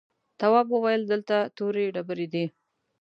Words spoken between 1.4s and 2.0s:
تورې